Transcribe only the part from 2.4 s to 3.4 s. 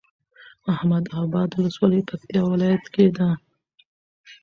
ولايت کي ده